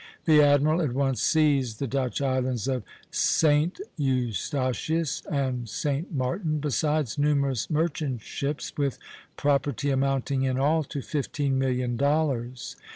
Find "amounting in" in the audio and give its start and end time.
9.91-10.57